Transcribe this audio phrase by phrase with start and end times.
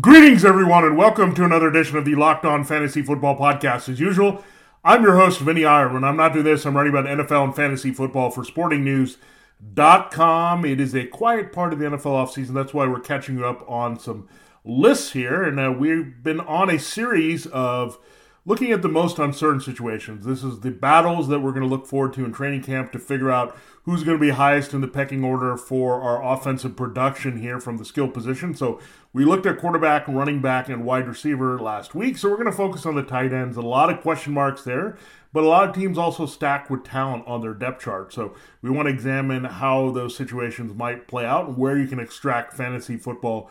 [0.00, 3.88] Greetings, everyone, and welcome to another edition of the Locked On Fantasy Football Podcast.
[3.88, 4.44] As usual,
[4.84, 6.06] I'm your host, Vinny Ireland.
[6.06, 10.64] I'm not doing this, I'm writing about NFL and fantasy football for sportingnews.com.
[10.64, 12.54] It is a quiet part of the NFL offseason.
[12.54, 14.28] That's why we're catching up on some
[14.64, 15.42] lists here.
[15.42, 17.98] And uh, we've been on a series of
[18.46, 20.24] looking at the most uncertain situations.
[20.24, 22.98] This is the battles that we're going to look forward to in training camp to
[22.98, 27.38] figure out who's going to be highest in the pecking order for our offensive production
[27.38, 28.54] here from the skill position.
[28.54, 28.80] So
[29.12, 32.16] we looked at quarterback, running back, and wide receiver last week.
[32.16, 33.56] So we're going to focus on the tight ends.
[33.56, 34.96] A lot of question marks there,
[35.32, 38.12] but a lot of teams also stack with talent on their depth chart.
[38.12, 42.00] So we want to examine how those situations might play out and where you can
[42.00, 43.50] extract fantasy football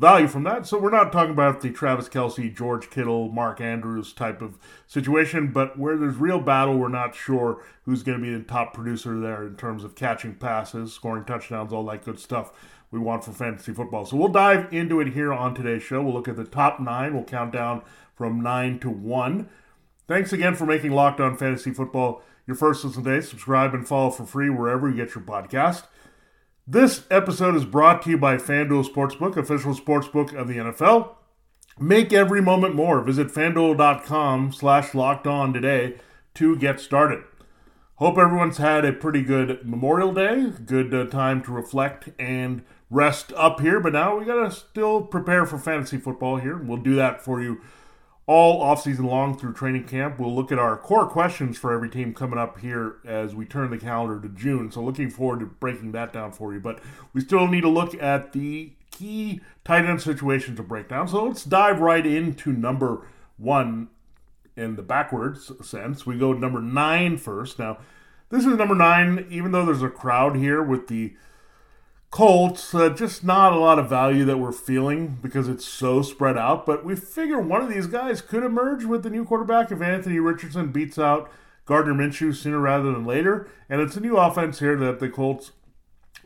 [0.00, 0.66] value from that.
[0.66, 5.52] So we're not talking about the Travis Kelce, George Kittle, Mark Andrews type of situation,
[5.52, 9.20] but where there's real battle, we're not sure who's going to be the top producer
[9.20, 12.50] there in terms of catching passes, scoring touchdowns, all that good stuff
[12.90, 14.06] we want for fantasy football.
[14.06, 16.02] So we'll dive into it here on today's show.
[16.02, 17.14] We'll look at the top nine.
[17.14, 17.82] We'll count down
[18.16, 19.50] from nine to one.
[20.08, 23.20] Thanks again for making Locked On Fantasy Football your first listen today.
[23.20, 25.84] Subscribe and follow for free wherever you get your podcast.
[26.72, 31.16] This episode is brought to you by FanDuel Sportsbook, official sportsbook of the NFL.
[31.80, 33.02] Make every moment more.
[33.02, 35.96] Visit fanduel.com slash locked on today
[36.34, 37.24] to get started.
[37.96, 43.32] Hope everyone's had a pretty good Memorial Day, good uh, time to reflect and rest
[43.32, 43.80] up here.
[43.80, 46.56] But now we got to still prepare for fantasy football here.
[46.56, 47.62] We'll do that for you
[48.30, 50.16] all offseason long through training camp.
[50.16, 53.70] We'll look at our core questions for every team coming up here as we turn
[53.70, 54.70] the calendar to June.
[54.70, 56.60] So looking forward to breaking that down for you.
[56.60, 56.78] But
[57.12, 61.08] we still need to look at the key tight end situations to break down.
[61.08, 63.04] So let's dive right into number
[63.36, 63.88] one
[64.54, 66.06] in the backwards sense.
[66.06, 67.58] We go number nine first.
[67.58, 67.78] Now,
[68.28, 71.14] this is number nine, even though there's a crowd here with the
[72.10, 76.36] Colts, uh, just not a lot of value that we're feeling because it's so spread
[76.36, 76.66] out.
[76.66, 80.18] But we figure one of these guys could emerge with the new quarterback if Anthony
[80.18, 81.30] Richardson beats out
[81.66, 83.48] Gardner Minshew sooner rather than later.
[83.68, 85.52] And it's a new offense here that the Colts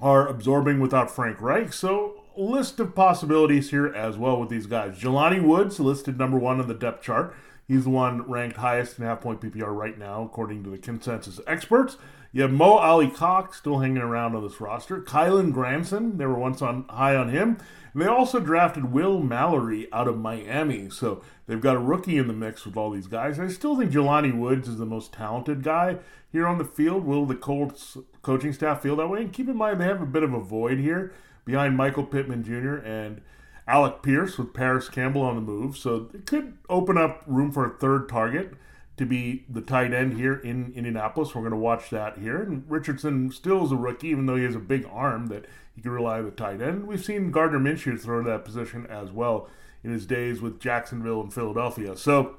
[0.01, 1.75] are absorbing without Frank Reich.
[1.75, 4.99] So, list of possibilities here as well with these guys.
[4.99, 7.35] Jelani Woods listed number one on the depth chart.
[7.67, 11.41] He's the one ranked highest in half point PPR right now, according to the consensus
[11.47, 11.97] experts.
[12.33, 15.01] You have Mo Alie-Cox still hanging around on this roster.
[15.01, 17.59] Kylen Granson, they were once on high on him.
[17.93, 20.91] And they also drafted Will Mallory out of Miami.
[20.91, 23.39] So they've got a rookie in the mix with all these guys.
[23.39, 25.99] I still think Jelani Woods is the most talented guy
[26.33, 27.05] here on the field.
[27.05, 29.21] Will the Colts coaching staff feel that way?
[29.21, 31.13] And keep in mind, they have a bit of a void here
[31.45, 32.85] behind Michael Pittman Jr.
[32.85, 33.21] and
[33.67, 35.77] Alec Pierce with Parris Campbell on the move.
[35.77, 38.55] So it could open up room for a third target
[38.97, 41.35] to be the tight end here in Indianapolis.
[41.35, 42.43] We're going to watch that here.
[42.43, 45.83] And Richardson still is a rookie, even though he has a big arm that he
[45.83, 46.87] can rely on the tight end.
[46.87, 49.49] We've seen Gardner Minshew throw that position as well
[49.83, 51.97] in his days with Jacksonville and Philadelphia.
[51.97, 52.37] So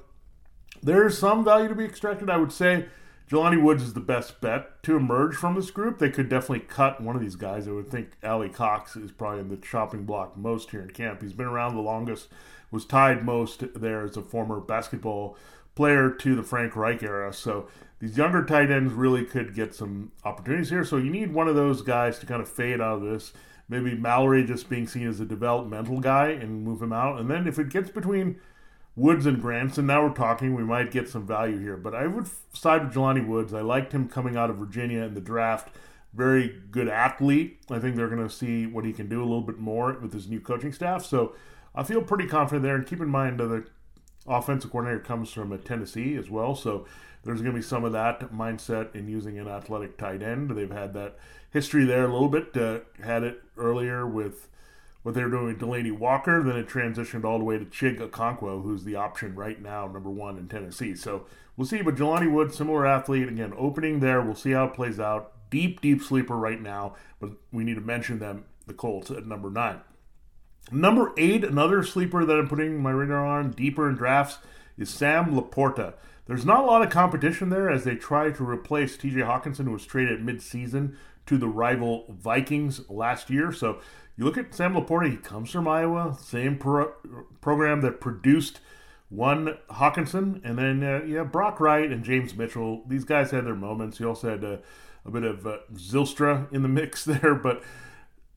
[0.82, 2.30] there's some value to be extracted.
[2.30, 2.86] I would say
[3.28, 5.98] Jelani Woods is the best bet to emerge from this group.
[5.98, 7.66] They could definitely cut one of these guys.
[7.66, 11.22] I would think Alie-Cox is probably in the chopping block most here in camp.
[11.22, 12.28] He's been around the longest,
[12.70, 15.36] was tied most there as a former basketball
[15.74, 17.32] player to the Frank Reich era.
[17.32, 20.84] So these younger tight ends really could get some opportunities here.
[20.84, 23.32] So you need one of those guys to kind of fade out of this.
[23.68, 27.18] Maybe Mallory just being seen as a developmental guy and move him out.
[27.18, 28.38] And then if it gets between
[28.96, 31.76] Woods and Granson, now we're talking, we might get some value here.
[31.76, 33.52] But I would side with Jelani Woods.
[33.52, 35.68] I liked him coming out of Virginia in the draft.
[36.14, 37.60] Very good athlete.
[37.70, 40.14] I think they're going to see what he can do a little bit more with
[40.14, 41.04] his new coaching staff.
[41.04, 41.34] So
[41.74, 42.74] I feel pretty confident there.
[42.74, 43.66] And keep in mind, uh, the
[44.26, 46.86] offensive coordinator comes from Tennessee as well, so
[47.22, 50.50] there's going to be some of that mindset in using an athletic tight end.
[50.50, 51.16] They've had that
[51.50, 52.56] history there a little bit.
[52.56, 54.48] Uh, had it earlier with
[55.06, 58.00] what they were doing with Delanie Walker, then it transitioned all the way to Chig
[58.00, 60.96] Okonkwo, who's the option right now, number one in Tennessee.
[60.96, 61.26] So
[61.56, 61.80] we'll see.
[61.80, 64.20] But Jelani Wood, similar athlete, again, opening there.
[64.20, 65.48] We'll see how it plays out.
[65.48, 69.48] Deep, deep sleeper right now, but we need to mention them, the Colts at number
[69.48, 69.80] nine.
[70.72, 74.38] Number eight, another sleeper that I'm putting my radar on deeper in drafts
[74.76, 75.94] is Sam LaPorta.
[76.26, 79.72] There's not a lot of competition there as they try to replace TJ Hockenson, who
[79.72, 80.96] was traded mid-season
[81.26, 83.52] to the rival Vikings last year.
[83.52, 83.80] So
[84.16, 86.94] you look at Sam LaPorta, he comes from Iowa, same pro-
[87.40, 88.60] program that produced
[89.08, 92.82] One Hockenson, and then uh, yeah, Brock Wright and James Mitchell.
[92.88, 94.00] These guys had their moments.
[94.00, 94.56] You also had uh,
[95.04, 97.62] a bit of uh, Zylstra in the mix there, but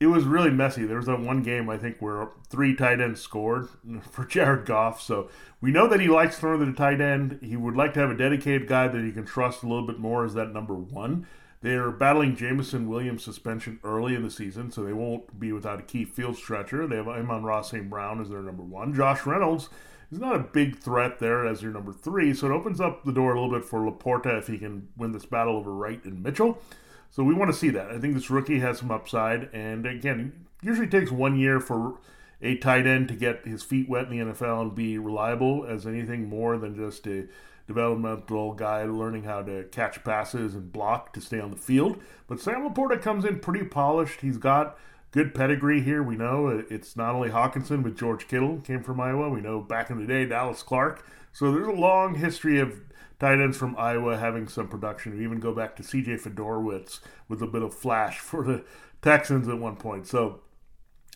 [0.00, 0.84] it was really messy.
[0.86, 3.68] There was that one game I think where three tight ends scored
[4.10, 5.00] for Jared Goff.
[5.00, 5.28] So
[5.60, 7.38] we know that he likes throwing to the tight end.
[7.42, 9.98] He would like to have a dedicated guy that he can trust a little bit
[9.98, 11.26] more as that number one.
[11.62, 15.82] They're battling Jameson Williams suspension early in the season, so they won't be without a
[15.82, 16.86] key field stretcher.
[16.86, 17.90] They have Amon-Ra St.
[17.90, 18.94] Brown as their number one.
[18.94, 19.68] Josh Reynolds
[20.10, 23.12] is not a big threat there as your number three, so it opens up the
[23.12, 26.22] door a little bit for LaPorta if he can win this battle over Wright and
[26.22, 26.62] Mitchell.
[27.10, 27.90] So we want to see that.
[27.90, 31.98] I think this rookie has some upside, and again, usually takes one year for
[32.42, 35.86] a tight end to get his feet wet in the NFL and be reliable as
[35.86, 37.26] anything more than just a
[37.66, 42.00] developmental guy learning how to catch passes and block to stay on the field.
[42.26, 44.22] But Sam LaPorta comes in pretty polished.
[44.22, 44.78] He's got
[45.12, 46.02] good pedigree here.
[46.02, 49.28] We know it's not only Hockenson, but George Kittle came from Iowa.
[49.28, 51.04] We know back in the day, Dallas Clark.
[51.32, 52.80] So there's a long history of
[53.20, 55.16] tight ends from Iowa having some production.
[55.16, 56.16] We even go back to C.J.
[56.16, 58.64] Fiedorowicz with a bit of flash for the
[59.02, 60.06] Texans at one point.
[60.06, 60.40] So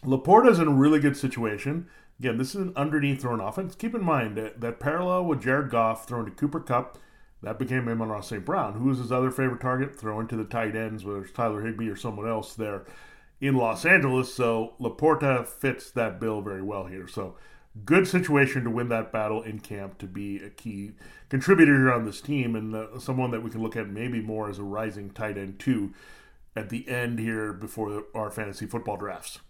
[0.05, 1.89] LaPorta's in a really good situation.
[2.21, 3.75] Again, this is an underneath thrown offense.
[3.75, 6.99] Keep in mind that, that parallel with Jared Goff throwing to Cooper Kupp,
[7.43, 8.45] that became Amon-Ra St.
[8.45, 8.75] Brown.
[8.75, 9.99] Who was his other favorite target?
[9.99, 12.85] Throwing to the tight ends, whether it's Tyler Higbee or someone else there
[13.41, 14.33] in Los Angeles.
[14.33, 17.07] So LaPorta fits that bill very well here.
[17.07, 17.37] So
[17.85, 20.93] good situation to win that battle in camp to be a key
[21.29, 24.49] contributor here on this team and uh, someone that we can look at maybe more
[24.49, 25.93] as a rising tight end too
[26.55, 29.41] at the end here before our fantasy football drafts.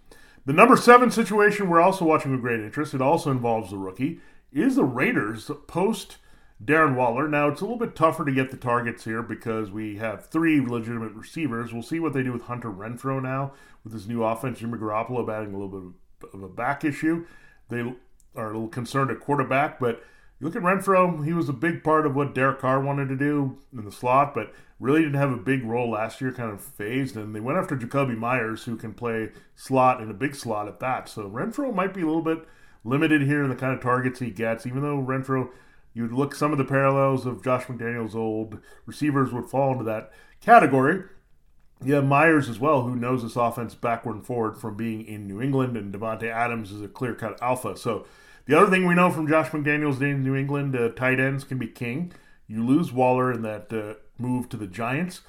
[0.46, 2.94] The number seven situation we're also watching with great interest.
[2.94, 4.20] It also involves the rookie.
[4.52, 6.16] Is the Raiders post
[6.64, 7.28] Darren Waller?
[7.28, 10.60] Now it's a little bit tougher to get the targets here because we have three
[10.60, 11.72] legitimate receivers.
[11.72, 14.60] We'll see what they do with Hunter Renfrow now with this new offense.
[14.60, 17.26] Jimmy Garoppolo batting a little bit of a back issue.
[17.68, 17.94] They
[18.34, 20.02] are a little concerned at quarterback, but
[20.40, 23.16] you look at Renfrow, he was a big part of what Derek Carr wanted to
[23.16, 26.60] do in the slot, but really didn't have a big role last year, kind of
[26.60, 27.16] phased.
[27.16, 30.80] And they went after Jakobi Meyers, who can play slot and a big slot at
[30.80, 31.08] that.
[31.08, 32.46] So Renfrow might be a little bit
[32.82, 35.50] limited here in the kind of targets he gets, even though Renfrow,
[35.94, 40.12] you'd look some of the parallels of Josh McDaniels' old receivers would fall into that
[40.40, 41.04] category.
[41.82, 45.26] You have Meyers as well, who knows this offense backward and forward from being in
[45.26, 47.76] New England, and Davante Adams is a clear cut alpha.
[47.76, 48.06] So
[48.46, 51.58] the other thing we know from Josh McDaniels' in New England, uh, tight ends can
[51.58, 52.12] be king.
[52.46, 55.22] You lose Waller in that uh, move to the Giants.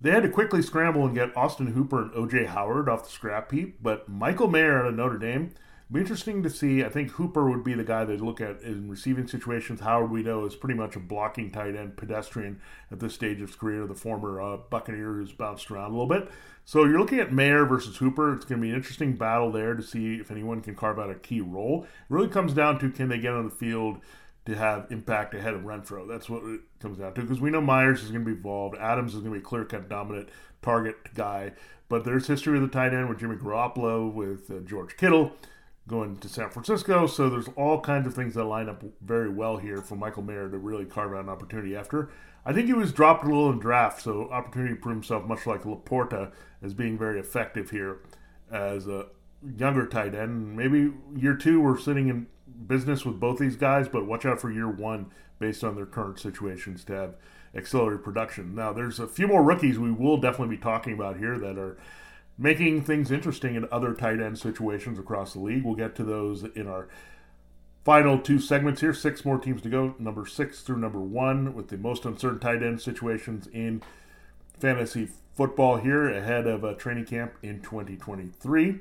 [0.00, 3.50] They had to quickly scramble and get Austin Hooper and OJ Howard off the scrap
[3.50, 5.54] heap, but Michael Mayer out of Notre Dame
[5.90, 6.84] be interesting to see.
[6.84, 9.80] I think Hooper would be the guy they'd look at in receiving situations.
[9.80, 13.48] Howard, we know, is pretty much a blocking tight end pedestrian at this stage of
[13.48, 16.30] his career, the former uh, Buccaneer who's bounced around a little bit.
[16.66, 18.34] So you're looking at Mayer versus Hooper.
[18.34, 21.10] It's going to be an interesting battle there to see if anyone can carve out
[21.10, 21.84] a key role.
[21.84, 24.00] It really comes down to can they get on the field
[24.44, 26.06] to have impact ahead of Renfrow.
[26.06, 28.76] That's what it comes down to because we know Meyers is going to be involved.
[28.76, 30.28] Adams is going to be a clear cut dominant
[30.60, 31.52] target guy.
[31.88, 35.32] But there's history of the tight end with Jimmy Garoppolo, with uh, George Kittle
[35.88, 37.06] going to San Francisco.
[37.06, 40.48] So there's all kinds of things that line up very well here for Michael Mayer
[40.48, 42.10] to really carve out an opportunity after.
[42.46, 45.46] I think he was dropped a little in draft, so opportunity to prove himself, much
[45.46, 46.30] like LaPorta,
[46.62, 47.98] as being very effective here
[48.50, 49.06] as a
[49.56, 50.56] younger tight end.
[50.56, 52.26] Maybe year two, we're sitting in
[52.66, 56.18] business with both these guys, but watch out for year one based on their current
[56.18, 57.14] situations to have
[57.54, 58.54] accelerated production.
[58.54, 61.78] Now, there's a few more rookies we will definitely be talking about here that are
[62.38, 65.64] making things interesting in other tight end situations across the league.
[65.64, 66.88] We'll get to those in our
[67.84, 68.94] final two segments here.
[68.94, 72.62] Six more teams to go, number six through number one, with the most uncertain tight
[72.62, 73.82] end situations in
[74.58, 78.80] fantasy football here ahead of a training camp in 2023.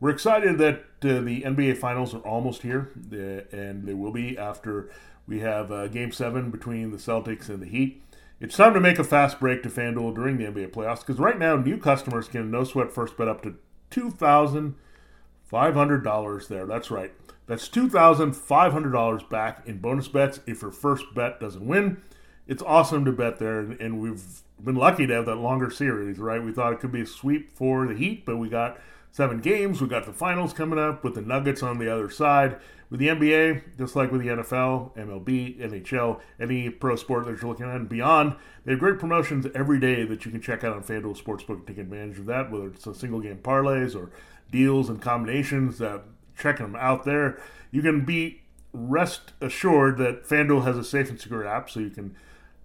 [0.00, 4.38] We're excited that uh, the NBA Finals are almost here, uh, and they will be
[4.38, 4.90] after
[5.26, 8.02] we have uh, Game 7 between the Celtics and the Heat.
[8.40, 11.36] It's time to make a fast break to FanDuel during the NBA playoffs because right
[11.36, 13.56] now new customers can no sweat first bet up to
[13.90, 16.64] $2,500 there.
[16.64, 17.12] That's right.
[17.48, 22.00] That's $2,500 back in bonus bets if your first bet doesn't win.
[22.46, 24.22] It's awesome to bet there, and we've
[24.62, 26.40] been lucky to have that longer series, right?
[26.40, 28.78] We thought it could be a sweep for the Heat, but we got
[29.10, 29.80] seven games.
[29.80, 32.58] We got the finals coming up with the Nuggets on the other side.
[32.90, 37.50] With the NBA, just like with the NFL, MLB, NHL, any pro sport that you're
[37.50, 38.34] looking at and beyond,
[38.64, 41.66] they have great promotions every day that you can check out on FanDuel Sportsbook and
[41.66, 44.10] take advantage of that, whether it's a single game parlays or
[44.50, 45.82] deals and combinations.
[45.82, 45.98] Uh,
[46.38, 47.38] checking them out there.
[47.70, 51.90] You can be rest assured that FanDuel has a safe and secure app so you
[51.90, 52.14] can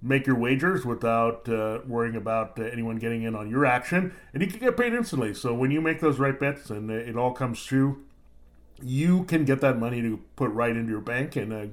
[0.04, 4.14] make your wagers without uh, worrying about uh, anyone getting in on your action.
[4.34, 5.34] And you can get paid instantly.
[5.34, 8.04] So when you make those right bets and it all comes true,
[8.82, 11.66] you can get that money to put right into your bank and uh,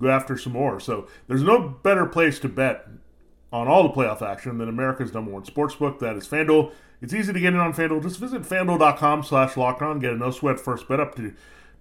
[0.00, 0.80] go after some more.
[0.80, 2.88] So there's no better place to bet
[3.52, 5.98] on all the playoff action than America's number one sportsbook.
[5.98, 6.72] That is FanDuel.
[7.02, 8.02] It's easy to get in on FanDuel.
[8.02, 9.98] Just visit FanDuel.com slash on.
[9.98, 11.34] Get a no sweat first bet up to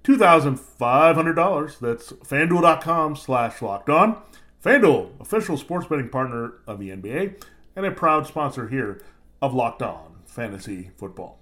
[0.03, 1.79] $2,500.
[1.79, 4.17] That's FanDuel.com slash locked on.
[4.63, 7.43] FanDuel, official sports betting partner of the NBA
[7.75, 9.01] and a proud sponsor here
[9.41, 11.41] of Locked On Fantasy Football.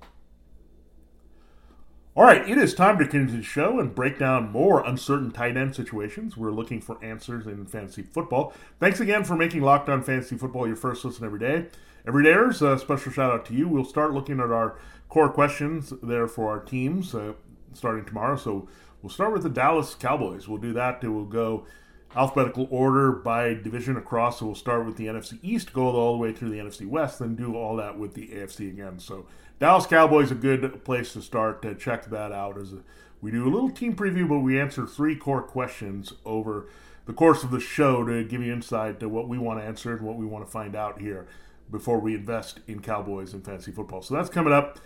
[2.16, 5.56] All right, it is time to continue the show and break down more uncertain tight
[5.56, 6.36] end situations.
[6.36, 8.54] We're looking for answers in fantasy football.
[8.80, 11.68] Thanks again for making Locked On Fantasy Football your first listen every day.
[12.08, 13.68] Every dayers, a special shout out to you.
[13.68, 17.34] We'll start looking at our core questions there for our teams uh,
[17.72, 18.36] starting tomorrow.
[18.36, 18.68] So
[19.04, 20.48] we'll start with the Dallas Cowboys.
[20.48, 21.04] We'll do that.
[21.04, 21.68] We'll go
[22.16, 24.40] alphabetical order by division across.
[24.40, 27.20] So we'll start with the NFC East, go all the way through the NFC West,
[27.20, 29.00] then do all that with the AFC again.
[29.00, 29.26] So
[29.60, 32.74] Dallas Cowboys a good place to start to check that out as
[33.22, 36.68] we do a little team preview, but we answer three core questions over
[37.06, 39.96] the course of the show to give you insight to what we want to answer
[39.96, 41.28] and what we want to find out here
[41.70, 44.02] before we invest in Cowboys and fantasy football.
[44.02, 44.80] So that's coming up.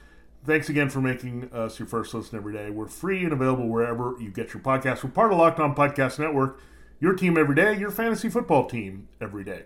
[0.45, 2.69] Thanks again for making us your first listen every day.
[2.69, 5.03] We're free and available wherever you get your podcasts.
[5.03, 6.59] We're part of Locked On Podcast Network.
[6.99, 9.63] Your team every day, your fantasy football team every day.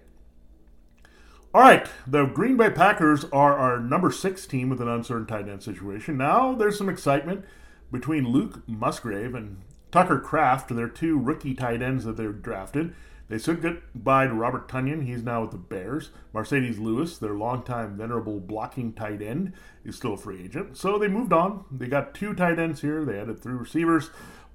[1.53, 5.49] All right, the Green Bay Packers are our number six team with an uncertain tight
[5.49, 6.17] end situation.
[6.17, 7.45] Now there's some excitement
[7.91, 12.93] between Luke Musgrave and Tucker Kraft, their two rookie tight ends that they drafted.
[13.29, 15.05] They said goodbye to Robert Tonyan.
[15.05, 16.09] He's now with the Bears.
[16.33, 19.53] Marcedes Lewis, their longtime venerable blocking tight end,
[19.85, 20.77] is still a free agent.
[20.77, 21.65] So they moved on.
[21.71, 23.05] They got two tight ends here.
[23.05, 24.09] They added three receivers.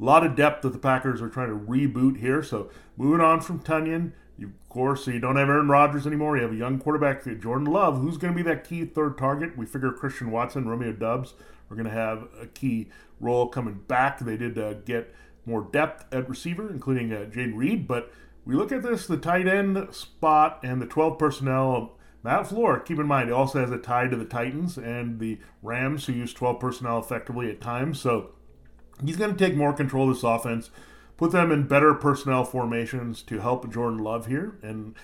[0.05, 2.43] A lot of depth that the Packers are trying to reboot here.
[2.43, 2.69] So
[2.99, 6.37] moving on from Tonyan you, of course, you don't have Aaron Rodgers anymore.
[6.37, 9.57] You have a young quarterback, Jordan Love, who's going to be that key third target.
[9.57, 11.35] We figure Christian Watson, Romeo Doubs
[11.71, 12.89] are going to have a key
[13.21, 14.19] role coming back.
[14.19, 15.15] They did uh, get
[15.47, 17.87] more depth at receiver, including uh, Jayden Reed.
[17.87, 18.13] But
[18.45, 21.97] we look at this, the tight end spot and the 12 personnel.
[22.23, 25.39] Matt LaFleur, keep in mind, he also has a tie to the Titans and the
[25.63, 28.01] Rams, who use 12 personnel effectively at times.
[28.01, 28.31] So
[29.05, 30.71] he's going to take more control of this offense
[31.17, 34.95] put them in better personnel formations to help Jordan Love here and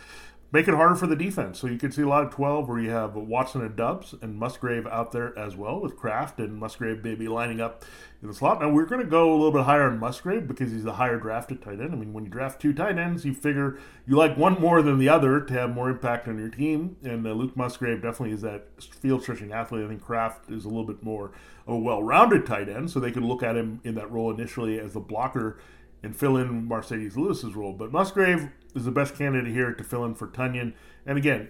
[0.52, 1.58] make it harder for the defense.
[1.58, 4.36] So you can see a lot of 12 where you have Watson and Doubs and
[4.36, 7.84] Musgrave out there as well with Kraft and Musgrave maybe lining up
[8.20, 8.60] in the slot.
[8.60, 11.18] Now we're going to go a little bit higher on Musgrave because he's a higher
[11.18, 11.92] drafted tight end.
[11.92, 14.98] I mean, when you draft two tight ends, you figure you like one more than
[14.98, 16.96] the other to have more impact on your team.
[17.04, 19.84] And uh, Luke Musgrave definitely is that field stretching athlete.
[19.84, 21.32] I think Kraft is a little bit more
[21.66, 24.80] of a well-rounded tight end, so they can look at him in that role initially
[24.80, 25.58] as a blocker
[26.02, 27.72] and fill in Marcedes Lewis's role.
[27.72, 30.74] But Musgrave is the best candidate here to fill in for Tonyan.
[31.06, 31.48] And again,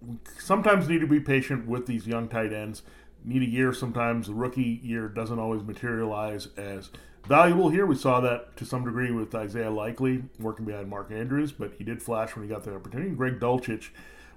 [0.00, 2.82] we sometimes need to be patient with these young tight ends.
[3.24, 4.26] Need a year sometimes.
[4.26, 6.90] The rookie year doesn't always materialize as
[7.26, 7.84] valuable here.
[7.86, 11.84] We saw that to some degree with Isaiah Likely working behind Mark Andrews, but he
[11.84, 13.10] did flash when he got the opportunity.
[13.10, 13.90] Greg Dulcich,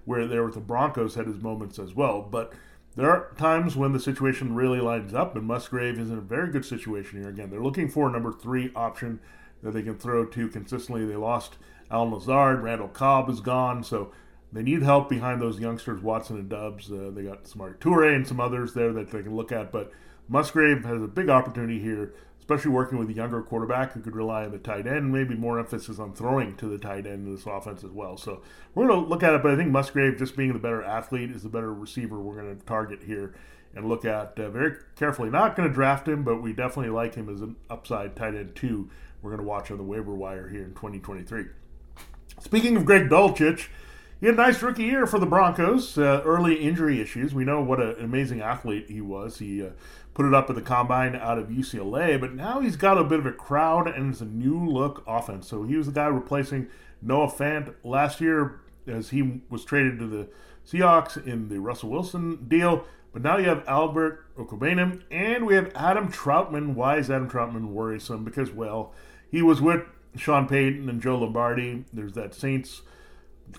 [0.05, 2.21] where there with the Broncos, had his moments as well.
[2.21, 2.53] But
[2.95, 6.51] there are times when the situation really lines up, and Musgrave is in a very
[6.51, 7.29] good situation here.
[7.29, 9.19] Again, they're looking for a number three option
[9.63, 11.05] that they can throw to consistently.
[11.05, 11.57] They lost
[11.93, 14.11] Allen Lazard, Randall Cobb is gone, so
[14.51, 16.91] they need help behind those youngsters, Watson and Doubs.
[16.91, 19.91] Uh, they got Samori Toure and some others there that they can look at, but
[20.27, 24.43] Musgrave has a big opportunity here, especially working with a younger quarterback who could rely
[24.43, 27.45] on the tight end, maybe more emphasis on throwing to the tight end in this
[27.45, 28.17] offense as well.
[28.17, 28.41] So
[28.73, 31.29] we're going to look at it, but I think Musgrave, just being the better athlete,
[31.29, 33.35] is the better receiver we're going to target here
[33.75, 35.29] and look at uh, very carefully.
[35.29, 38.55] Not going to draft him, but we definitely like him as an upside tight end
[38.55, 38.89] too
[39.23, 41.45] we're going to watch on the waiver wire here in 2023.
[42.39, 43.67] Speaking of Greg Dulcich,
[44.19, 45.97] he had a nice rookie year for the Broncos.
[45.97, 47.33] Uh, early injury issues.
[47.33, 49.39] We know what an amazing athlete he was.
[49.39, 49.71] He uh,
[50.13, 53.19] put it up at the combine out of UCLA, but now he's got a bit
[53.19, 55.47] of a crowd and it's a new look offense.
[55.47, 56.67] So he was the guy replacing
[57.01, 60.27] Noah Fant last year as he was traded to the
[60.65, 62.85] Seahawks in the Russell Wilson deal.
[63.11, 66.73] But now you have Albert Okwuegbunam and we have Adam Trautman.
[66.73, 68.23] Why is Adam Trautman worrisome?
[68.23, 68.93] Because, well,
[69.29, 69.83] he was with
[70.15, 71.85] Sean Payton and Joe Lombardi.
[71.91, 72.81] There's that Saints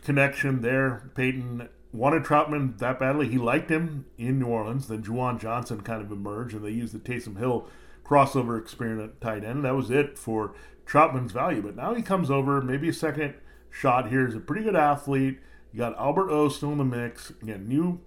[0.02, 1.11] connection there.
[1.14, 3.28] Payton wanted Trautman that badly.
[3.28, 4.88] He liked him in New Orleans.
[4.88, 7.68] Then Juwan Johnson kind of emerged, and they used the Taysom Hill
[8.04, 9.64] crossover experiment tight end.
[9.64, 10.54] That was it for
[10.87, 11.62] Trautman's value.
[11.62, 13.34] But now he comes over, maybe a second
[13.70, 14.26] shot here.
[14.26, 15.38] He's a pretty good athlete.
[15.73, 17.30] You got Albert O still in the mix.
[17.42, 18.00] Again, new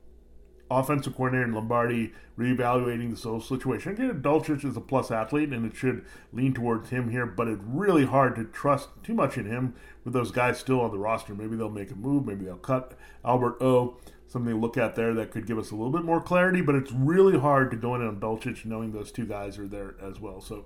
[0.69, 3.93] offensive coordinator in Lombardi reevaluating the social situation.
[3.93, 7.63] Again, Dulcich is a plus athlete, and it should lean towards him here, but it's
[7.65, 11.33] really hard to trust too much in him with those guys still on the roster.
[11.33, 12.93] Maybe they'll make a move, maybe they'll cut
[13.25, 13.97] Albert O.
[14.29, 16.75] Something to look at there that could give us a little bit more clarity, but
[16.75, 20.19] it's really hard to go in on Dulcich knowing those two guys are there as
[20.19, 20.41] well.
[20.41, 20.65] So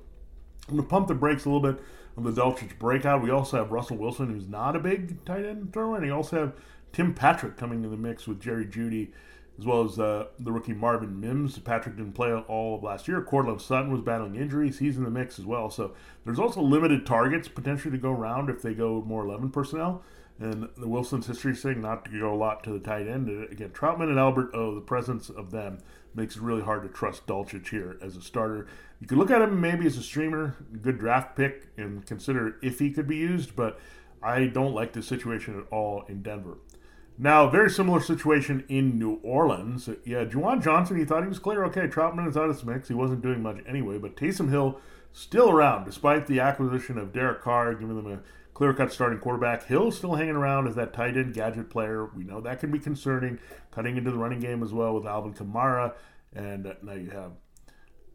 [0.67, 1.83] I'm going to pump the brakes a little bit
[2.17, 3.21] on the Dulcich breakout.
[3.21, 6.39] We also have Russell Wilson, who's not a big tight end thrower, and you also
[6.39, 6.53] have
[6.91, 9.11] Tim Patrick coming in the mix with Jerry Jeudy,
[9.59, 11.59] as well as uh, the rookie Marvin Mims.
[11.59, 13.21] Patrick didn't play all of last year.
[13.21, 14.79] Courtland Sutton was battling injuries.
[14.79, 15.69] He's in the mix as well.
[15.69, 15.93] So
[16.25, 20.03] there's also limited targets potentially to go around if they go more 11 personnel.
[20.39, 23.29] And the Wilson's history saying not to go a lot to the tight end.
[23.51, 25.77] Again, Trautman and Albert O, the presence of them
[26.15, 28.65] makes it really hard to trust Dulcich here as a starter.
[28.99, 32.79] You could look at him maybe as a streamer, good draft pick, and consider if
[32.79, 33.79] he could be used, but
[34.23, 36.57] I don't like the situation at all in Denver.
[37.23, 39.87] Now, very similar situation in New Orleans.
[40.03, 41.63] Yeah, Juwan Johnson, he thought he was clear.
[41.65, 42.87] Okay, Trautman is out of the mix.
[42.87, 44.79] He wasn't doing much anyway, but Taysom Hill
[45.13, 48.21] still around despite the acquisition of Derek Carr, giving them a
[48.55, 49.67] clear cut starting quarterback.
[49.67, 52.07] Hill still hanging around as that tight end gadget player.
[52.07, 53.37] We know that can be concerning,
[53.69, 55.93] cutting into the running game as well with Alvin Kamara.
[56.33, 57.33] And uh, now you have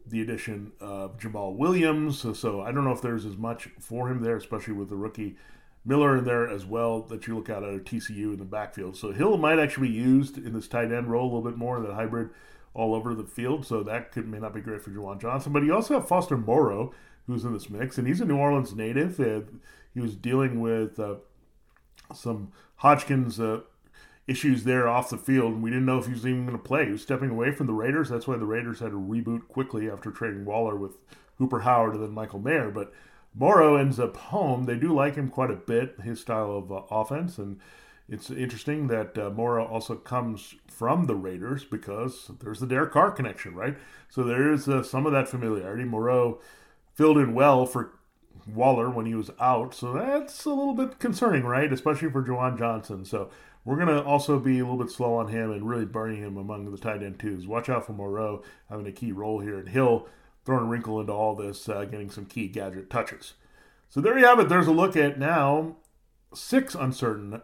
[0.05, 2.19] the addition of Jamaal Williams.
[2.19, 4.97] So, so, I don't know if there's as much for him there, especially with the
[4.97, 5.37] rookie
[5.87, 8.97] Miller in there as well that you look at at TCU in the backfield.
[8.97, 11.79] So Hill might actually be used in this tight end role a little bit more,
[11.79, 12.29] that hybrid
[12.73, 13.65] all over the field.
[13.65, 15.53] So that could may not be great for Juwan Johnson.
[15.53, 16.93] But you also have Foster Moreau
[17.27, 19.19] who's in this mix, and he's a New Orleans native.
[19.19, 19.41] Uh,
[19.93, 21.15] he was dealing with uh,
[22.15, 23.61] some Hodgkins uh,
[24.27, 26.63] issues there off the field, and we didn't know if he was even going to
[26.63, 26.85] play.
[26.85, 28.09] He was stepping away from the Raiders.
[28.09, 30.97] That's why the Raiders had to reboot quickly after trading Waller with
[31.37, 32.71] Hooper Howard and then Michael Mayer.
[32.71, 32.93] But
[33.37, 34.65] Moreau ends up home.
[34.65, 37.59] They do like him quite a bit, his style of uh, offense, and
[38.09, 43.11] it's interesting that uh, Moreau also comes from the Raiders because there's the Derek Carr
[43.11, 43.77] connection, right?
[44.09, 45.83] So there is uh, some of that familiarity.
[45.83, 46.39] Moreau
[46.93, 47.99] filled in well for
[48.47, 49.73] Waller when he was out.
[49.73, 51.71] So that's a little bit concerning, right?
[51.71, 53.03] Especially for Juwan Johnson.
[53.03, 53.29] So
[53.65, 56.37] we're going to also be a little bit slow on him and really burning him
[56.37, 57.45] among the tight end twos.
[57.45, 59.59] Watch out for Moreau having a key role here.
[59.59, 60.07] And Hill
[60.47, 63.33] throwing a wrinkle into all this, uh, getting some key gadget touches.
[63.89, 64.47] So there you have it.
[64.47, 65.75] There's a look at now
[66.33, 67.41] six uncertain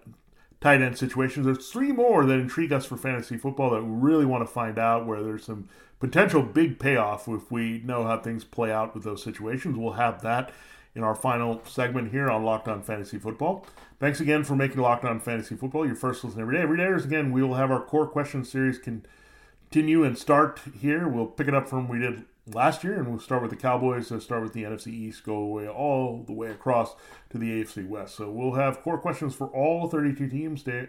[0.61, 1.45] tight end situations.
[1.45, 4.79] There's three more that intrigue us for fantasy football that we really want to find
[4.79, 5.67] out where there's some
[5.99, 9.77] potential big payoff if we know how things play out with those situations.
[9.77, 10.51] We'll have that
[10.95, 13.67] in our final segment here on Locked On Fantasy Football.
[13.99, 16.61] Thanks again for making Locked On Fantasy Football your first listen every day.
[16.61, 21.05] Every day, is again, we will have our core question series continue and start here.
[21.05, 24.07] We'll pick it up from we did last year, and we'll start with the Cowboys.
[24.23, 26.95] Start with the NFC East, go away all the way across
[27.29, 28.15] to the AFC West.
[28.15, 30.87] So we'll have core questions for all 32 teams to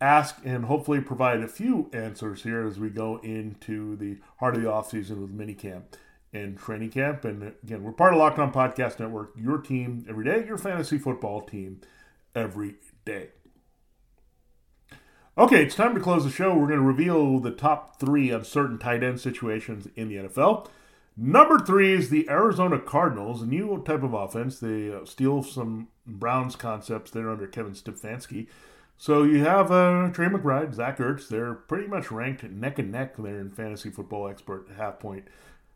[0.00, 4.62] ask and hopefully provide a few answers here as we go into the heart of
[4.62, 5.82] the offseason with minicamp
[6.32, 7.24] and training camp.
[7.24, 10.98] And again, we're part of Locked On Podcast Network, your team every day, your fantasy
[10.98, 11.80] football team
[12.34, 12.74] every
[13.04, 13.28] day.
[15.36, 16.54] Okay, it's time to close the show.
[16.54, 20.68] We're going to reveal the top three uncertain tight end situations in the NFL.
[21.16, 24.60] Number three is the Arizona Cardinals, a new type of offense.
[24.60, 28.46] They uh, steal some Browns concepts there under Kevin Stefanski.
[28.96, 31.26] So you have uh, Trey McBride, Zach Ertz.
[31.26, 35.24] They're pretty much ranked neck and neck there in fantasy football expert half point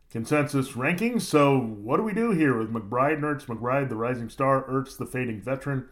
[0.09, 1.23] consensus rankings.
[1.23, 3.47] So what do we do here with McBride and Ertz?
[3.47, 5.89] McBride, the rising star, Ertz, the fading veteran.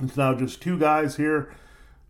[0.00, 1.52] It's now just two guys here.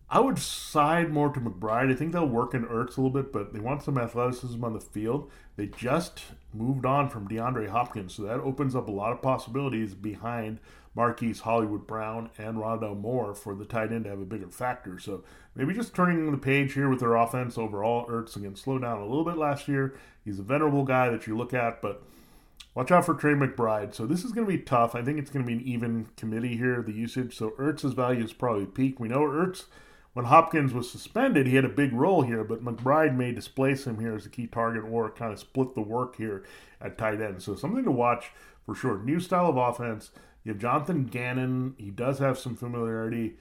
[0.09, 1.91] I would side more to McBride.
[1.91, 4.73] I think they'll work in Ertz a little bit, but they want some athleticism on
[4.73, 5.29] the field.
[5.57, 9.93] They just moved on from DeAndre Hopkins, so that opens up a lot of possibilities
[9.93, 10.59] behind
[10.95, 14.97] Marquise Hollywood Brown and Rondale Moore for the tight end to have a bigger factor.
[14.97, 15.23] So
[15.55, 18.07] maybe just turning the page here with their offense overall.
[18.07, 19.93] Ertz again slowed down a little bit last year.
[20.23, 22.01] He's a venerable guy that you look at, but
[22.73, 23.93] watch out for Trey McBride.
[23.93, 24.95] So this is going to be tough.
[24.95, 27.35] I think it's going to be an even committee here, the usage.
[27.37, 28.99] So Ertz's value is probably peak.
[28.99, 29.65] We know Ertz,
[30.17, 33.99] when Hopkins was suspended, he had a big role here, but McBride may displace him
[33.99, 36.43] here as a key target or kind of split the work here
[36.81, 37.43] at tight end.
[37.43, 38.31] So something to watch
[38.65, 38.97] for sure.
[38.97, 40.09] New style of offense.
[40.43, 41.75] You have Jonathan Gannon.
[41.77, 43.35] He does have some familiarity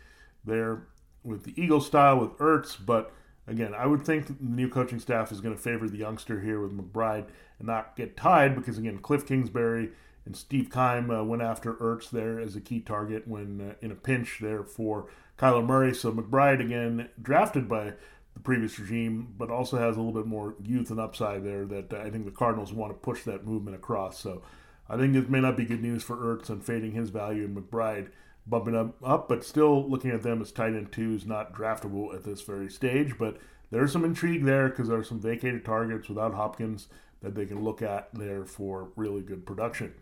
[0.45, 0.83] there
[1.25, 3.11] with the Eagle style with Ertz, but
[3.47, 6.61] again, I would think the new coaching staff is going to favor the youngster here
[6.61, 9.93] with McBride and not get tied because again, Kliff Kingsbury
[10.27, 13.93] and Steve Keim uh, went after Ertz there as a key target when uh, in
[13.93, 15.07] a pinch there for
[15.39, 15.95] Kyler Murray.
[15.95, 17.95] So McBride again drafted by
[18.35, 21.95] the previous regime, but also has a little bit more youth and upside there that
[21.95, 24.19] uh, I think the Cardinals want to push that movement across.
[24.19, 24.43] So
[24.91, 27.57] I think it may not be good news for Ertz and fading his value and
[27.57, 28.09] McBride
[28.49, 32.25] bumping up, up, but still looking at them as tight end twos, not draftable at
[32.25, 33.17] this very stage.
[33.17, 33.39] But
[33.71, 36.89] there's some intrigue there because there are some vacated targets without Hopkins
[37.21, 39.95] that they can look at there for really good production.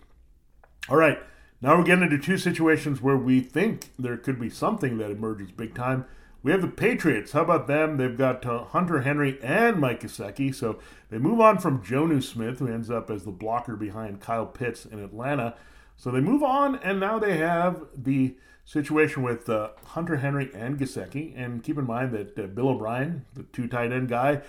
[0.86, 1.18] All right,
[1.62, 5.50] now we're getting into two situations where we think there could be something that emerges
[5.50, 6.04] big time.
[6.42, 7.32] we have the Patriots.
[7.32, 7.96] How about them?
[7.96, 10.54] They've got uh, Hunter Henry and Mike Gesicki.
[10.54, 14.44] So they move on from Jonnu Smith, who ends up as the blocker behind Kyle
[14.44, 15.56] Pitts in Atlanta.
[15.96, 20.78] So they move on, and now they have the situation with uh, Hunter Henry and
[20.78, 21.32] Gesicki.
[21.34, 24.42] And keep in mind that uh, Bill O'Brien, the two tight end guy,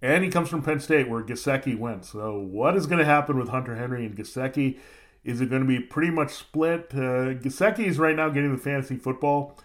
[0.00, 2.06] and he comes from Penn State, where Gesicki went.
[2.06, 4.78] So what is going to happen with Hunter Henry and Gesicki?
[5.24, 6.90] Is it going to be pretty much split?
[6.92, 9.58] Uh, Gesicki is right now getting the fantasy football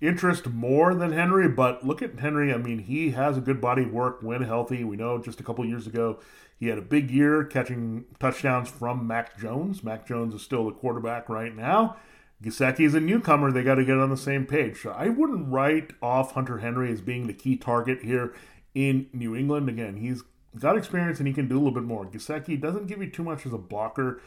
[0.00, 2.52] interest more than Henry, but look at Henry.
[2.52, 4.84] I mean, he has a good body of work when healthy.
[4.84, 6.20] We know just a couple years ago
[6.58, 9.82] he had a big year catching touchdowns from Mac Jones.
[9.82, 11.96] Mac Jones is still the quarterback right now.
[12.42, 13.50] Gesicki is a newcomer.
[13.50, 14.82] They got to get on the same page.
[14.82, 18.34] So I wouldn't write off Hunter Henry as being the key target here
[18.74, 19.68] in New England.
[19.68, 20.22] Again, he's
[20.58, 22.04] got experience and he can do a little bit more.
[22.06, 24.20] Gesicki doesn't give you too much as a blocker.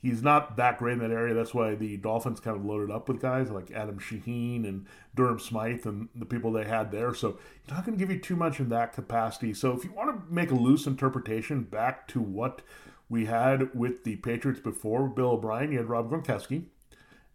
[0.00, 1.34] He's not that great in that area.
[1.34, 5.40] That's why the Dolphins kind of loaded up with guys like Adam Shaheen and Durham
[5.40, 7.14] Smythe and the people they had there.
[7.14, 9.52] So he's not going to give you too much in that capacity.
[9.52, 12.62] So if you want to make a loose interpretation back to what
[13.08, 16.66] we had with the Patriots before Bill O'Brien, you had Rob Gronkowski,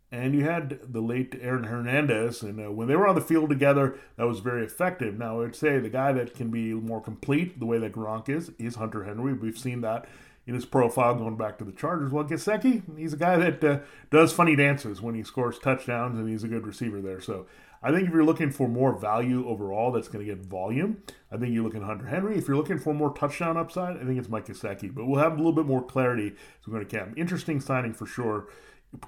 [0.09, 3.49] and you had the late Aaron Hernandez, and uh, when they were on the field
[3.49, 5.17] together, that was very effective.
[5.17, 8.29] Now, I would say the guy that can be more complete, the way that Gronk
[8.29, 9.33] is, is Hunter Henry.
[9.33, 10.05] We've seen that
[10.45, 12.11] in his profile going back to the Chargers.
[12.11, 13.79] Well, Gesicki, he's a guy that uh,
[14.09, 17.21] does funny dances when he scores touchdowns, and he's a good receiver there.
[17.21, 17.45] So
[17.81, 21.03] I think if you're looking for more value overall, that's going to get volume.
[21.31, 22.37] I think you're looking at Hunter Henry.
[22.37, 24.93] If you're looking for more touchdown upside, I think it's Mike Gesicki.
[24.93, 27.13] But we'll have a little bit more clarity as we go to camp.
[27.17, 28.47] Interesting signing for sure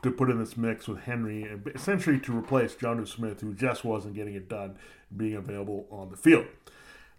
[0.01, 4.15] to put in this mix with Henry, essentially to replace Jonnu Smith, who just wasn't
[4.15, 4.77] getting it done,
[5.15, 6.47] being available on the field.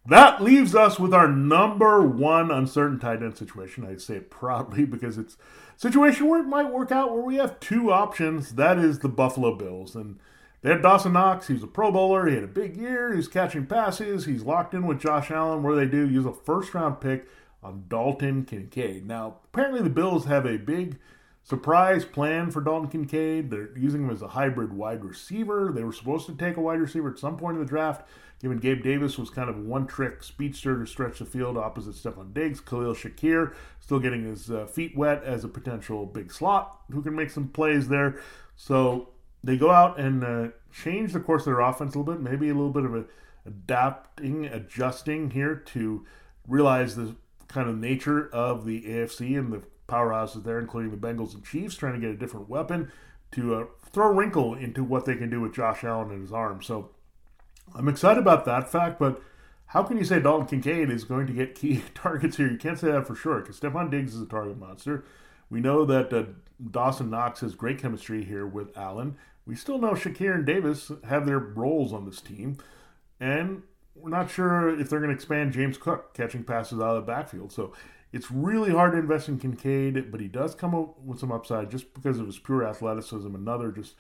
[0.09, 3.85] That leaves us with our number one uncertain tight end situation.
[3.85, 5.37] I say it proudly because it's
[5.77, 8.53] a situation where it might work out where we have two options.
[8.53, 9.95] That is the Buffalo Bills.
[9.95, 10.19] And
[10.63, 11.49] they had Dawson Knox.
[11.49, 12.27] He's a Pro Bowler.
[12.27, 13.15] He had a big year.
[13.15, 14.27] He's catching passes.
[14.27, 15.63] He's locked in with Josh Allen.
[15.63, 17.29] Where they do use a first round pick
[17.63, 19.07] on Dalton Kincaid.
[19.07, 20.99] Now, apparently, the Bills have a big
[21.43, 23.51] surprise plan for Dalton Kincaid.
[23.51, 25.71] They're using him as a hybrid wide receiver.
[25.73, 28.07] They were supposed to take a wide receiver at some point in the draft,
[28.41, 32.35] given Gabe Davis was kind of one trick speedster to stretch the field opposite Stefon
[32.35, 32.61] Diggs.
[32.61, 37.15] Khalil Shakir still getting his uh, feet wet as a potential big slot who can
[37.15, 38.21] make some plays there.
[38.57, 39.11] So
[39.43, 42.49] they go out and uh, change the course of their offense a little bit, maybe
[42.49, 43.05] a little bit of a
[43.47, 46.05] adapting, adjusting here to
[46.47, 47.15] realize the
[47.49, 51.77] kind of nature of the AFC and the powerhouses there, including the Bengals and Chiefs,
[51.77, 52.91] trying to get a different weapon
[53.33, 56.33] to uh, throw a wrinkle into what they can do with Josh Allen and his
[56.33, 56.63] arm.
[56.63, 56.91] So
[57.75, 59.21] I'm excited about that fact, but
[59.67, 62.51] how can you say Dalton Kincaid is going to get key targets here?
[62.51, 65.05] You can't say that for sure because Stefon Diggs is a target monster.
[65.51, 66.25] We know that uh,
[66.71, 69.17] Dawson Knox has great chemistry here with Allen.
[69.47, 72.59] We still know Shakir and Davis have their roles on this team.
[73.21, 73.63] And
[73.95, 77.13] we're not sure if they're going to expand James Cook catching passes out of the
[77.13, 77.53] backfield.
[77.53, 77.73] So
[78.13, 81.71] it's really hard to invest in Kincaid, but he does come up with some upside
[81.71, 83.35] just because of his pure athleticism.
[83.35, 83.95] Another just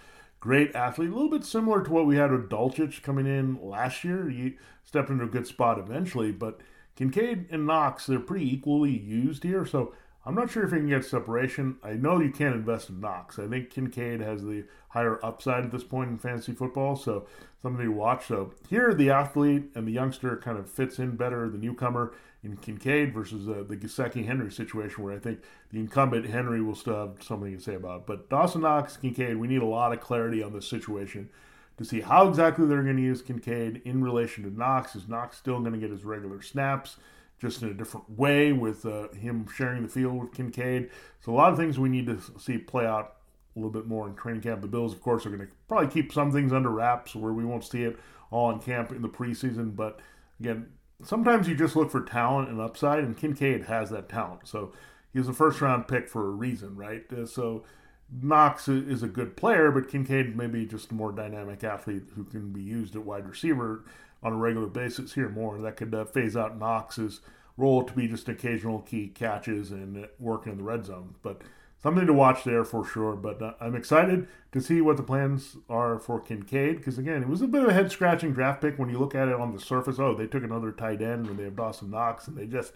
[0.46, 4.04] great athlete, a little bit similar to what we had with Dulcich coming in last
[4.04, 4.28] year.
[4.28, 6.60] He stepped into a good spot eventually, but
[6.94, 9.66] Kincaid and Knox, they're pretty equally used here.
[9.66, 9.92] So
[10.26, 11.76] I'm not sure if he can get separation.
[11.84, 13.38] I know you can't invest in Knox.
[13.38, 17.28] I think Kincaid has the higher upside at this point in fantasy football, so
[17.62, 18.26] something to watch.
[18.26, 21.48] So here, the athlete and the youngster kind of fits in better.
[21.48, 22.12] The newcomer
[22.42, 26.74] in Kincaid versus uh, the Gesicki Henry situation, where I think the incumbent Henry will
[26.74, 28.06] still have something to say about.
[28.06, 31.30] But Dawson Knox, Kincaid, we need a lot of clarity on this situation
[31.78, 34.96] to see how exactly they're going to use Kincaid in relation to Knox.
[34.96, 36.96] Is Knox still going to get his regular snaps?
[37.40, 40.90] Just in a different way with uh, him sharing the field with Kincaid.
[41.20, 43.16] So a lot of things we need to see play out
[43.54, 44.60] a little bit more in training camp.
[44.62, 47.44] The Bills, of course, are going to probably keep some things under wraps where we
[47.44, 47.98] won't see it
[48.30, 49.74] all in camp in the preseason.
[49.74, 50.00] But
[50.40, 50.68] again,
[51.02, 54.46] sometimes you just look for talent and upside, and Kincaid has that talent.
[54.46, 54.72] So
[55.12, 57.04] he's a first round pick for a reason, right?
[57.12, 57.64] Uh, so
[58.10, 62.24] Knox is a good player, but Kincaid may be just a more dynamic athlete who
[62.24, 63.84] can be used at wide receiver
[64.22, 65.58] on a regular basis here more.
[65.58, 67.20] That could uh, phase out Knox's
[67.56, 71.16] role to be just occasional key catches and working in the red zone.
[71.22, 71.42] But
[71.82, 73.14] something to watch there for sure.
[73.14, 77.28] But uh, I'm excited to see what the plans are for Kincaid because, again, it
[77.28, 79.52] was a bit of a head scratching draft pick when you look at it on
[79.52, 79.98] the surface.
[79.98, 82.72] Oh, they took another tight end when they have Dawson Knox and they just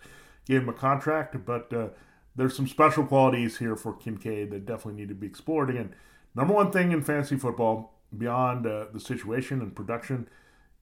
[0.46, 1.36] gave him a contract.
[1.44, 1.88] But uh,
[2.36, 5.70] there's some special qualities here for Kincaid that definitely need to be explored.
[5.70, 5.94] Again,
[6.34, 10.28] number one thing in fantasy football beyond uh, the situation and production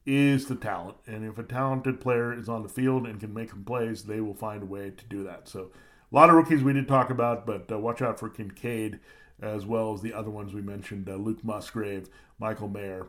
[0.06, 0.96] is the talent.
[1.06, 4.20] And if a talented player is on the field and can make some plays, they
[4.20, 5.48] will find a way to do that.
[5.48, 5.70] So,
[6.10, 8.98] a lot of rookies we did talk about, but uh, watch out for Kincaid
[9.40, 12.08] as well as the other ones we mentioned uh, Luke Musgrave,
[12.38, 13.06] Michael Mayer,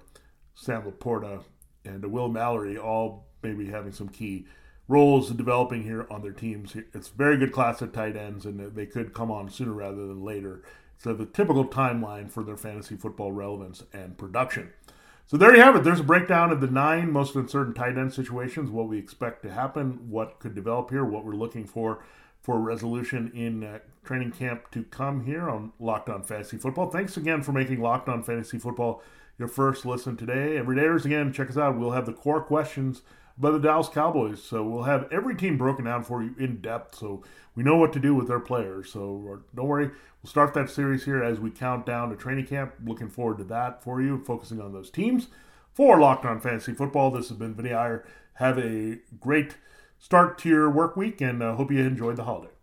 [0.54, 1.44] Sam LaPorta,
[1.86, 4.46] and Will Mallory all maybe having some key
[4.90, 6.76] roles developing here on their teams.
[6.94, 10.26] It's very good class of tight ends, and they could come on sooner rather than
[10.26, 10.64] later.
[10.98, 14.74] So the typical timeline for their fantasy football relevance and production.
[15.28, 15.84] So there you have it.
[15.84, 19.52] There's a breakdown of the nine most uncertain tight end situations, what we expect to
[19.52, 22.04] happen, what could develop here, what we're looking for
[22.42, 26.90] for resolution in uh, training camp to come here on Locked On Fantasy Football.
[26.90, 29.04] Thanks again for making Locked On Fantasy Football
[29.38, 30.58] your first listen today.
[30.58, 31.78] Every dayers, again, check us out.
[31.78, 33.04] We'll have the core questions
[33.40, 34.44] by the Dallas Cowboys.
[34.44, 37.24] So we'll have every team broken down for you in depth so
[37.56, 38.92] we know what to do with their players.
[38.92, 42.74] So don't worry, we'll start that series here as we count down to training camp.
[42.84, 45.28] Looking forward to that for you, focusing on those teams.
[45.74, 48.06] For Locked On Fantasy Football, this has been Vinny Iyer.
[48.34, 49.56] Have a great
[49.98, 52.54] start to your work week and uh, hope you enjoyed the holiday.